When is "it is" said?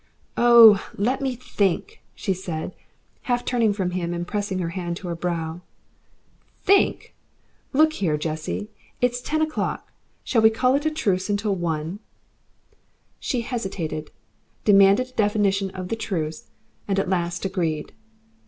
8.99-9.21